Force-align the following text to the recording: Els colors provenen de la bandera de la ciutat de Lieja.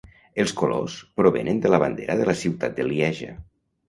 Els 0.43 0.51
colors 0.59 0.95
provenen 1.19 1.59
de 1.65 1.71
la 1.73 1.79
bandera 1.83 2.15
de 2.21 2.25
la 2.31 2.35
ciutat 2.39 2.73
de 2.81 2.87
Lieja. 2.89 3.29